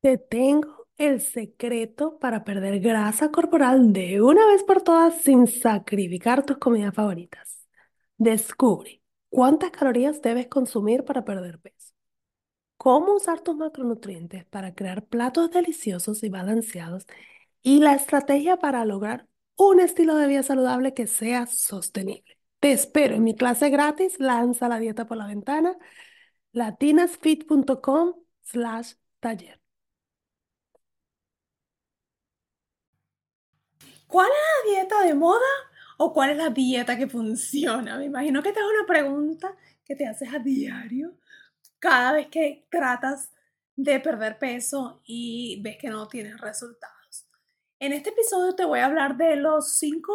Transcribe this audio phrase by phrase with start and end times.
[0.00, 6.44] Te tengo el secreto para perder grasa corporal de una vez por todas sin sacrificar
[6.44, 7.66] tus comidas favoritas.
[8.16, 11.92] Descubre cuántas calorías debes consumir para perder peso,
[12.76, 17.06] cómo usar tus macronutrientes para crear platos deliciosos y balanceados
[17.62, 19.26] y la estrategia para lograr
[19.56, 22.38] un estilo de vida saludable que sea sostenible.
[22.60, 25.76] Te espero en mi clase gratis, lanza la dieta por la ventana,
[26.52, 29.59] latinasfit.com slash taller.
[34.10, 35.38] ¿Cuál es la dieta de moda
[35.96, 37.96] o cuál es la dieta que funciona?
[37.96, 41.14] Me imagino que esta es una pregunta que te haces a diario
[41.78, 43.30] cada vez que tratas
[43.76, 47.28] de perder peso y ves que no tienes resultados.
[47.78, 50.12] En este episodio te voy a hablar de los cinco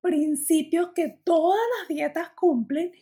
[0.00, 2.92] principios que todas las dietas cumplen.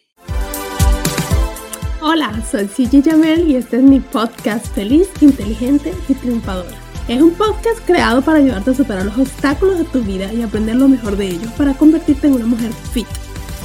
[2.00, 6.81] Hola, soy Gigi Jamel y este es mi podcast Feliz, Inteligente y Triunfadora.
[7.08, 10.76] Es un podcast creado para ayudarte a superar los obstáculos de tu vida y aprender
[10.76, 13.08] lo mejor de ellos para convertirte en una mujer fit,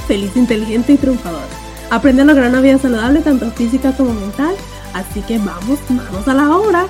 [0.08, 1.46] feliz, inteligente y triunfadora.
[1.88, 4.56] Aprende a lograr una vida saludable tanto física como mental,
[4.92, 6.86] así que vamos, vamos a la obra.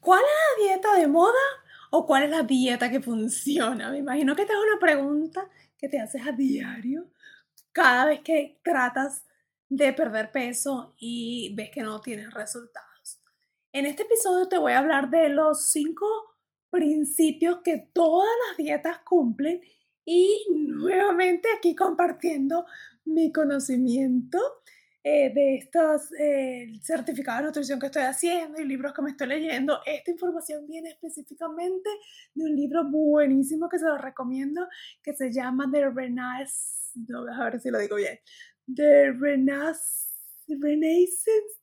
[0.00, 1.32] ¿Cuál es la dieta de moda
[1.90, 3.90] o cuál es la dieta que funciona?
[3.90, 7.04] Me imagino que esta es una pregunta que te haces a diario
[7.72, 9.25] cada vez que tratas
[9.68, 13.20] de perder peso y ves que no tienes resultados.
[13.72, 16.06] En este episodio te voy a hablar de los cinco
[16.70, 19.60] principios que todas las dietas cumplen
[20.04, 22.66] y nuevamente aquí compartiendo
[23.04, 24.38] mi conocimiento
[25.02, 29.28] eh, de estos eh, certificados de nutrición que estoy haciendo y libros que me estoy
[29.28, 29.80] leyendo.
[29.86, 31.88] Esta información viene específicamente
[32.34, 34.66] de un libro buenísimo que se lo recomiendo
[35.02, 38.18] que se llama The Renaissance, no, a ver si lo digo bien,
[38.74, 40.06] The Renaissance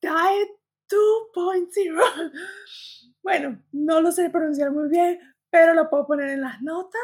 [0.02, 0.50] Diet
[0.90, 2.32] 2.0.
[3.24, 5.18] Bueno, no lo sé pronunciar muy bien,
[5.50, 7.02] pero lo puedo poner en las notas.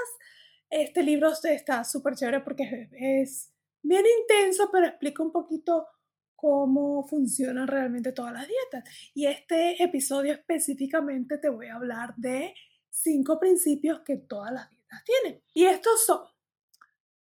[0.70, 5.88] Este libro está súper chévere porque es bien intenso, pero explica un poquito
[6.36, 8.84] cómo funcionan realmente todas las dietas.
[9.14, 12.54] Y este episodio específicamente te voy a hablar de
[12.90, 15.42] cinco principios que todas las dietas tienen.
[15.54, 16.28] Y estos son,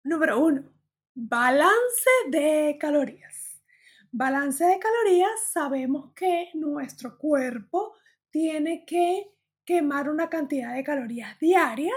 [0.03, 0.74] número uno,
[1.17, 3.61] Balance de calorías.
[4.11, 7.93] Balance de calorías, sabemos que nuestro cuerpo
[8.29, 9.31] tiene que
[9.63, 11.95] quemar una cantidad de calorías diarias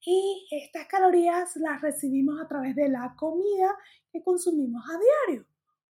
[0.00, 3.76] y estas calorías las recibimos a través de la comida
[4.12, 5.46] que consumimos a diario.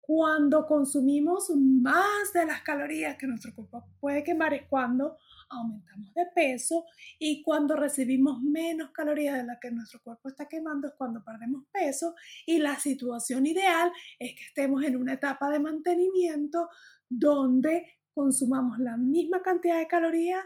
[0.01, 5.17] Cuando consumimos más de las calorías que nuestro cuerpo puede quemar es cuando
[5.49, 6.85] aumentamos de peso
[7.19, 11.65] y cuando recibimos menos calorías de las que nuestro cuerpo está quemando es cuando perdemos
[11.71, 12.15] peso
[12.45, 16.69] y la situación ideal es que estemos en una etapa de mantenimiento
[17.09, 20.45] donde consumamos la misma cantidad de calorías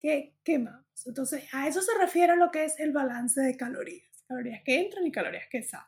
[0.00, 0.82] que quemamos.
[1.06, 5.06] Entonces, a eso se refiere lo que es el balance de calorías, calorías que entran
[5.06, 5.86] y calorías que salen.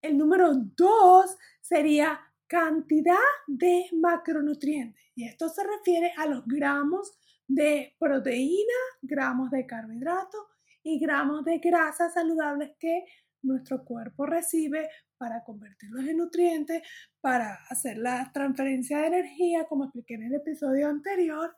[0.00, 7.94] El número dos sería cantidad de macronutrientes y esto se refiere a los gramos de
[7.98, 10.40] proteína, gramos de carbohidratos
[10.82, 13.04] y gramos de grasas saludables que
[13.42, 16.82] nuestro cuerpo recibe para convertirlos en nutrientes,
[17.20, 21.56] para hacer la transferencia de energía, como expliqué en el episodio anterior.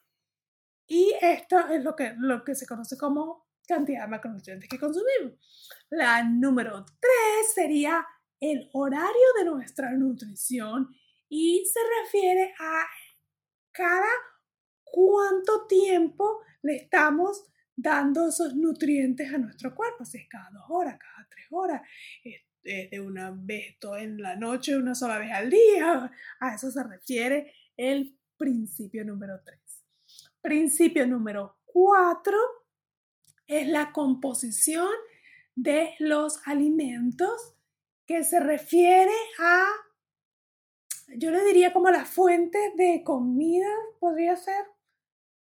[0.86, 5.38] Y esto es lo que, lo que se conoce como cantidad de macronutrientes que consumimos.
[5.90, 8.06] La número tres sería
[8.40, 10.88] el horario de nuestra nutrición
[11.28, 12.84] y se refiere a
[13.72, 14.10] cada
[14.94, 17.44] cuánto tiempo le estamos
[17.74, 21.82] dando esos nutrientes a nuestro cuerpo, si es cada dos horas, cada tres horas,
[22.62, 26.12] de una vez en la noche, una sola vez al día.
[26.38, 29.58] A eso se refiere el principio número tres.
[30.40, 32.38] Principio número cuatro
[33.48, 34.88] es la composición
[35.56, 37.56] de los alimentos
[38.06, 39.66] que se refiere a,
[41.16, 43.68] yo le diría como la fuente de comida,
[43.98, 44.64] podría ser,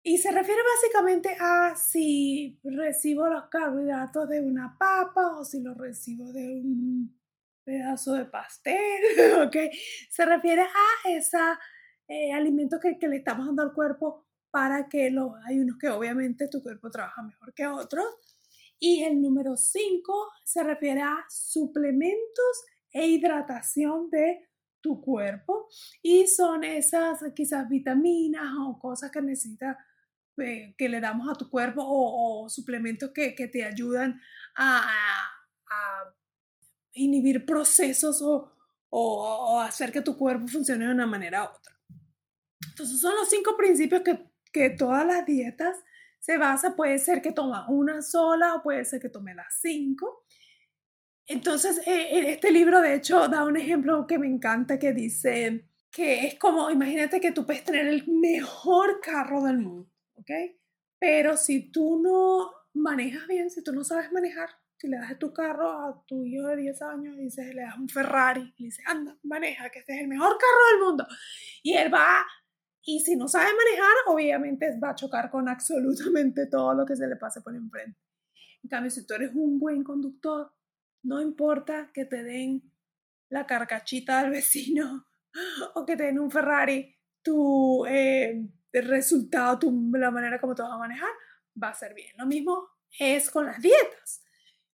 [0.10, 5.78] y se refiere básicamente a si recibo los carbohidratos de una papa o si los
[5.78, 7.16] recibo de un
[7.64, 9.04] pedazo de pastel,
[9.46, 9.56] ¿ok?
[10.10, 11.38] Se refiere a ese
[12.08, 15.90] eh, alimento que, que, le estamos dando al cuerpo para que lo, hay unos que
[15.90, 18.08] obviamente tu cuerpo trabaja mejor que otros.
[18.80, 24.50] Y el número 5 se refiere a suplementos e hidratación de
[24.82, 25.68] tu cuerpo
[26.02, 29.78] y son esas quizás vitaminas o cosas que necesitas
[30.42, 34.20] eh, que le damos a tu cuerpo o, suplementos que, que, te ayudan
[34.56, 34.80] a,
[35.70, 36.14] a,
[36.94, 38.52] inhibir procesos o,
[38.90, 41.74] o, hacer que tu cuerpo funcione de una manera u otra.
[42.70, 45.76] Entonces son los cinco principios que, que todas las dietas
[46.20, 46.76] se basa.
[46.76, 50.26] Puede ser que toma una sola o puede ser que tome las cinco.
[51.26, 56.28] Entonces, eh, este libro, de hecho, da un ejemplo que me encanta que dice que
[56.28, 59.90] es como, imagínate que tú puedes tener el mejor carro del mundo,
[60.20, 60.32] ¿ok?
[61.00, 65.34] Pero si tú no manejas bien, si tú no sabes manejar, si le das tu
[65.34, 68.84] carro a tu hijo de 10 años y dices, le das un Ferrari, le dices,
[68.86, 71.08] anda, maneja, que este es el mejor carro del mundo.
[71.64, 72.26] Y él va,
[72.84, 77.08] y si no sabe manejar, obviamente va a chocar con absolutamente todo lo que se
[77.08, 78.00] le pase por enfrente.
[78.64, 80.52] En cambio, si tú eres un buen conductor,
[81.04, 82.72] no importa que te den
[83.30, 85.06] la carcachita del vecino
[85.76, 90.72] o que te den un Ferrari, tu eh, resultado, tu, la manera como te vas
[90.72, 91.10] a manejar,
[91.62, 92.12] va a ser bien.
[92.18, 92.68] Lo mismo
[92.98, 94.24] es con las dietas.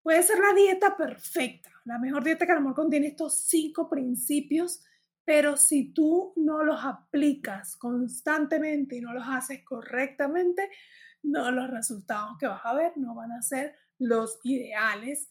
[0.02, 4.84] Puede ser la dieta perfecta, la mejor dieta que a lo contiene estos cinco principios,
[5.24, 10.70] pero si tú no los aplicas constantemente y no los haces correctamente,
[11.24, 15.30] no los resultados que vas a ver no van a ser los ideales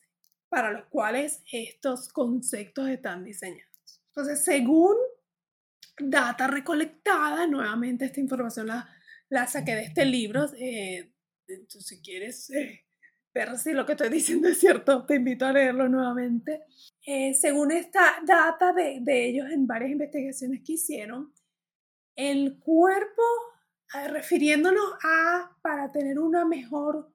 [0.48, 4.02] para los cuales estos conceptos están diseñados.
[4.08, 4.96] Entonces, según
[6.10, 11.12] data recolectada, nuevamente esta información la, saqué de este libro, eh,
[11.46, 12.84] entonces si quieres eh,
[13.34, 16.62] ver si lo que estoy diciendo es cierto, te invito a leerlo nuevamente.
[17.06, 21.32] Eh, según esta data de, de, ellos en varias investigaciones que hicieron,
[22.16, 23.22] el cuerpo,
[23.94, 27.11] eh, refiriéndonos a para tener una mejor,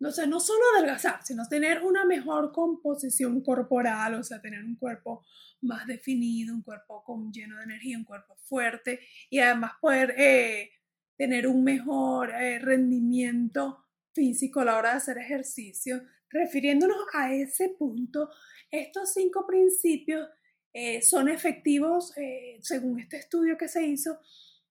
[0.00, 4.76] no sé, no solo adelgazar, sino tener una mejor composición corporal, o sea, tener un
[4.76, 5.24] cuerpo
[5.62, 9.00] más definido, un cuerpo con, lleno de energía, un cuerpo fuerte
[9.30, 10.70] y además poder eh,
[11.16, 18.30] tener un mejor rendimiento físico a la hora de hacer ejercicio, refiriéndonos a ese punto,
[18.70, 20.28] estos cinco principios
[20.72, 24.18] eh, son efectivos, eh, según este estudio que se hizo,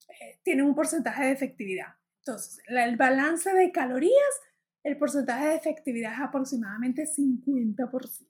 [0.09, 1.95] eh, tienen un porcentaje de efectividad.
[2.19, 4.41] Entonces, el balance de calorías,
[4.83, 8.27] el porcentaje de efectividad es aproximadamente 50%.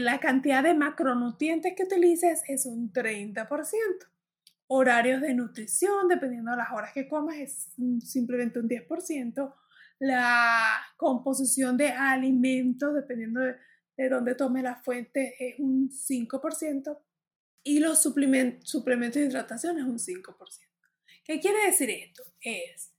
[0.00, 3.48] la cantidad de macronutrientes que utilices es un 30%
[4.66, 9.54] horarios de nutrición, dependiendo de las horas que comas, es simplemente un 10%
[10.02, 13.54] la composición de alimentos, dependiendo de,
[13.96, 16.98] de dónde tome la fuente, es un 5%.
[17.62, 20.34] Y los suplementos, suplementos de hidratación es un 5%.
[21.24, 22.24] ¿Qué quiere decir esto?
[22.40, 22.91] Es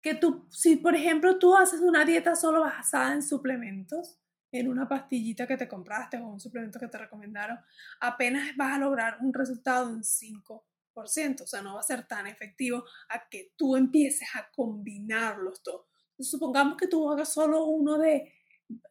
[0.00, 4.18] que tú, si por ejemplo tú haces una dieta solo basada en suplementos,
[4.50, 7.58] en una pastillita que te compraste o un suplemento que te recomendaron,
[8.00, 11.42] apenas vas a lograr un resultado de un 5%.
[11.42, 15.86] O sea, no va a ser tan efectivo a que tú empieces a combinarlos todos.
[16.18, 18.32] Supongamos que tú hagas solo uno de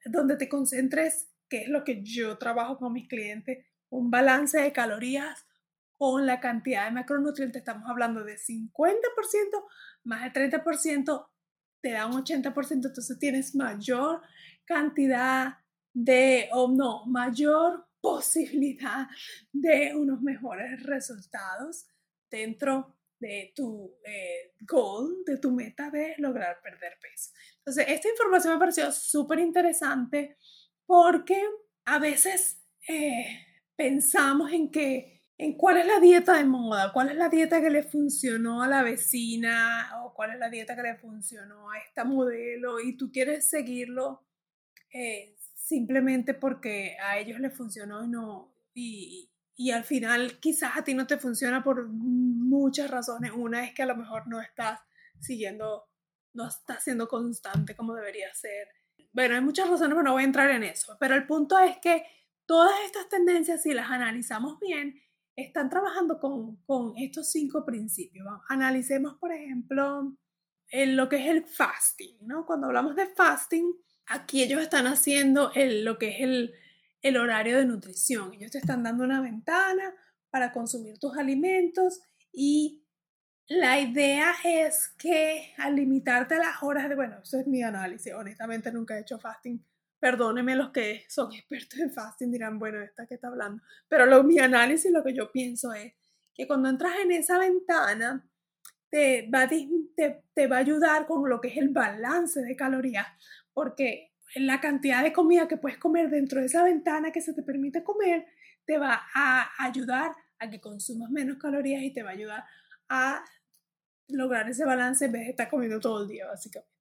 [0.06, 4.72] donde te concentres, que es lo que yo trabajo con mis clientes, un balance de
[4.72, 5.46] calorías
[5.98, 7.60] con la cantidad de macronutrientes.
[7.60, 9.66] Estamos hablando de 50%
[10.08, 11.30] más el 30%,
[11.82, 14.22] te da un 80%, entonces tienes mayor
[14.66, 15.58] cantidad
[15.94, 19.08] de, o no, mayor posibilidad
[19.52, 21.88] de unos mejores resultados
[22.30, 27.32] dentro de tu eh, goal, de tu meta de lograr perder peso.
[27.58, 30.38] Entonces, esta información me pareció súper interesante
[30.86, 31.42] porque
[31.86, 33.46] a veces eh,
[33.76, 37.70] pensamos en que en cuál es la dieta de moda, cuál es la dieta que
[37.70, 42.04] le funcionó a la vecina o cuál es la dieta que le funcionó a esta
[42.04, 44.26] modelo y tú quieres seguirlo
[44.92, 50.84] eh, simplemente porque a ellos les funcionó y no y, y al final quizás a
[50.84, 53.32] ti no te funciona por muchas razones.
[53.32, 54.80] Una es que a lo mejor no estás
[55.20, 55.90] siguiendo,
[56.34, 58.70] no estás siendo constante como debería ser.
[59.12, 60.96] Bueno, hay muchas razones, pero no voy a entrar en eso.
[61.00, 62.06] Pero el punto es que
[62.46, 65.02] todas estas tendencias, si las analizamos bien,
[65.38, 68.28] están trabajando con, con estos cinco principios.
[68.50, 70.18] Analicemos, por ejemplo,
[70.70, 72.46] en lo que es el fasting, ¿no?
[72.46, 73.72] Cuando hablamos de fasting,
[74.08, 76.54] aquí ellos están haciendo el, lo que es el,
[77.02, 78.34] el horario de nutrición.
[78.34, 79.94] Ellos te están dando una ventana
[80.32, 82.02] para consumir tus alimentos
[82.34, 82.84] y
[83.48, 88.72] la idea es que al limitarte las horas de, bueno, eso es mi análisis, honestamente
[88.72, 89.64] nunca he hecho fasting.
[90.00, 93.64] Perdónenme los que son expertos en fasting, dirán, bueno, esta que está hablando.
[93.88, 95.94] Pero lo, mi análisis, lo que yo pienso es
[96.34, 98.28] que cuando entras en esa ventana,
[98.90, 103.08] te va, te, te va a ayudar con lo que es el balance de calorías,
[103.54, 107.44] porque la cantidad de comida que puedes comer dentro de esa ventana que se te
[107.44, 108.28] permite comer
[108.66, 112.44] te va a ayudar a que consumas menos calorías y te va a ayudar
[112.90, 113.24] a
[114.10, 116.77] lograr ese balance en vez de estar comiendo todo el día, básicamente.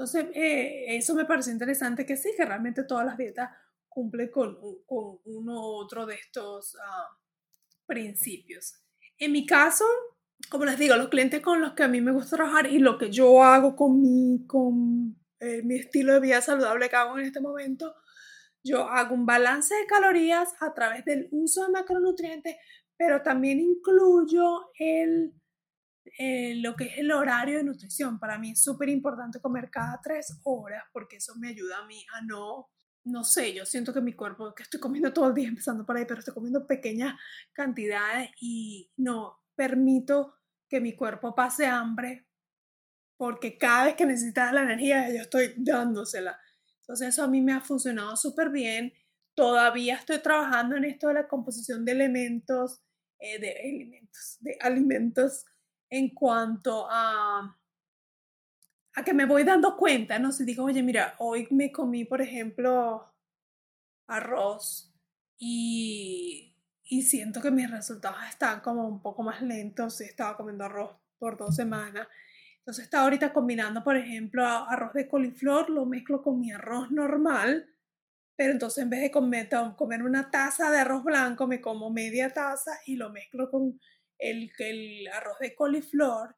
[0.00, 3.50] Entonces, eh, eso me parece interesante que sí, que realmente todas las dietas
[3.86, 7.18] cumple con, con uno u otro de estos ah,
[7.84, 8.80] principios.
[9.18, 9.84] En mi caso,
[10.48, 12.96] como les digo, los clientes con los que a mí me gusta trabajar y lo
[12.96, 17.26] que yo hago con mi, con, eh, mi estilo de vida saludable que hago en
[17.26, 17.94] este momento,
[18.64, 22.56] yo hago un balance de calorías a través del uso de macronutrientes,
[22.96, 25.34] pero también incluyo el,
[26.18, 28.18] eh, lo que es el horario de nutrición.
[28.18, 32.04] Para mí es súper importante comer cada tres horas porque eso me ayuda a mí
[32.14, 32.68] a no,
[33.04, 35.96] no sé, yo siento que mi cuerpo, que estoy comiendo todo el día empezando por
[35.96, 37.18] ahí, pero estoy comiendo pequeñas
[37.52, 40.34] cantidades y no permito
[40.68, 42.26] que mi cuerpo pase hambre
[43.16, 46.38] porque cada vez que necesita la energía yo estoy dándosela.
[46.80, 48.94] Entonces eso a mí me ha funcionado súper bien.
[49.34, 52.80] Todavía estoy trabajando en esto de la composición de elementos,
[53.18, 55.44] eh, de elementos, de alimentos
[55.90, 57.58] en cuanto a,
[58.94, 60.32] a que me voy dando cuenta, ¿no?
[60.32, 63.12] Si digo, oye, mira, hoy me comí, por ejemplo,
[64.06, 64.94] arroz
[65.36, 70.96] y, y siento que mis resultados están como un poco más lentos estaba comiendo arroz
[71.18, 72.08] por dos semanas.
[72.58, 77.68] Entonces estaba ahorita combinando, por ejemplo, arroz de coliflor, lo mezclo con mi arroz normal,
[78.36, 82.30] pero entonces en vez de comer, comer una taza de arroz blanco, me como media
[82.30, 83.80] taza y lo mezclo con
[84.20, 86.36] el, el arroz de coliflor.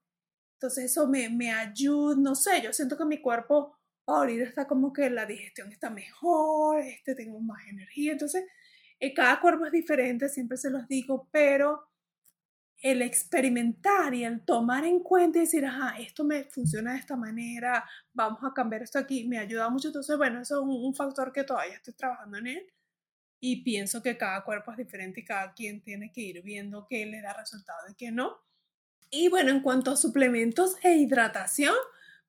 [0.54, 4.92] Entonces eso me, me ayuda, no sé, yo siento que mi cuerpo ahorita está como
[4.92, 8.12] que la digestión está mejor, este, tengo más energía.
[8.12, 8.44] Entonces,
[9.00, 11.88] eh, cada cuerpo es diferente, siempre se los digo, pero
[12.78, 17.16] el experimentar y el tomar en cuenta y decir, ajá, esto me funciona de esta
[17.16, 19.88] manera, vamos a cambiar esto aquí, me ayuda mucho.
[19.88, 22.72] Entonces, bueno, eso es un, un factor que todavía estoy trabajando en él
[23.44, 27.04] y pienso que cada cuerpo es diferente y cada quien tiene que ir viendo qué
[27.06, 28.38] le da resultado y qué no.
[29.10, 31.74] Y bueno, en cuanto a suplementos e hidratación,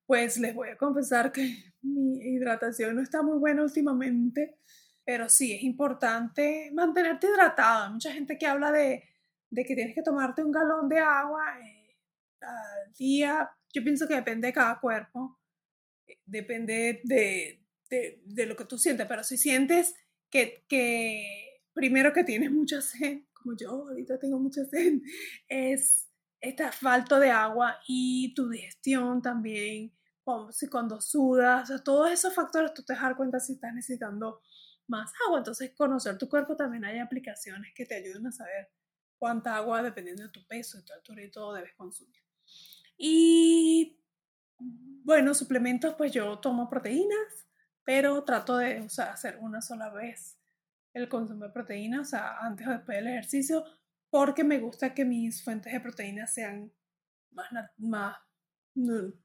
[0.08, 4.58] pues les voy a confesar que mi hidratación no está muy buena últimamente,
[5.06, 7.86] pero sí es importante mantenerte hidratado.
[7.86, 9.04] Hay mucha gente que habla de,
[9.52, 11.96] de que tienes que tomarte un galón de agua eh,
[12.42, 13.52] al día.
[13.72, 15.40] Yo pienso que depende de cada cuerpo,
[16.08, 19.94] eh, depende de, de, de lo que tú sientes, pero si sientes
[20.34, 25.00] que, primero que tienes mucha sed, como yo ahorita tengo mucha sed,
[25.48, 26.10] es
[26.42, 29.94] esta falta de agua y tu digestión también,
[30.52, 34.42] si cuando sudas, todos esos factores tú te das cuenta si estás necesitando
[34.88, 35.40] más agua.
[35.40, 38.70] Entonces, conocer tu cuerpo también hay aplicaciones que te ayudan a saber
[39.18, 42.22] cuánta agua, dependiendo de tu peso, de tu altura y todo, debes consumir.
[42.98, 44.00] Y
[44.60, 47.48] bueno, suplementos, pues yo tomo proteínas,
[47.84, 50.38] pero trato de hacer una sola vez
[50.94, 53.66] el consumo de proteínas, o sea, antes o después del ejercicio,
[54.10, 56.72] porque me gusta que mis fuentes de proteínas sean
[57.32, 58.18] más, más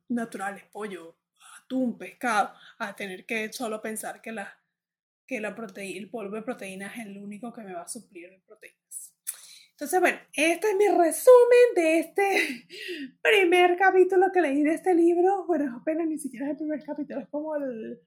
[0.09, 1.19] naturales, pollo,
[1.63, 4.59] atún, pescado, a tener que solo pensar que, la,
[5.27, 8.43] que la proteína, el polvo de proteínas es el único que me va a suplir
[8.47, 9.15] proteínas.
[9.73, 12.67] Entonces, bueno, este es mi resumen de este
[13.23, 15.47] primer capítulo que leí de este libro.
[15.47, 18.01] Bueno, apenas ni siquiera es el primer capítulo, es como el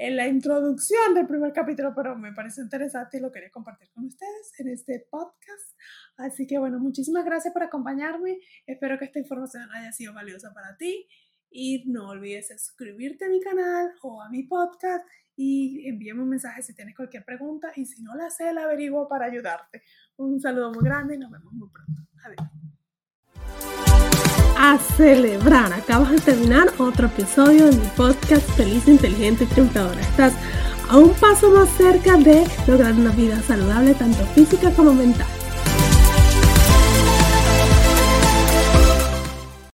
[0.00, 4.06] en la introducción del primer capítulo, pero me parece interesante y lo quería compartir con
[4.06, 5.76] ustedes en este podcast.
[6.16, 8.38] Así que bueno, muchísimas gracias por acompañarme.
[8.66, 11.06] Espero que esta información haya sido valiosa para ti.
[11.50, 16.62] Y no olvides suscribirte a mi canal o a mi podcast y envíame un mensaje
[16.62, 19.82] si tienes cualquier pregunta y si no la sé, la averiguo para ayudarte.
[20.16, 22.02] Un saludo muy grande y nos vemos muy pronto.
[22.24, 22.69] Adiós
[24.58, 25.72] a celebrar.
[25.72, 30.00] Acabas de terminar otro episodio de mi podcast Feliz, Inteligente y Triunfadora.
[30.00, 30.34] Estás
[30.88, 35.26] a un paso más cerca de lograr una vida saludable, tanto física como mental.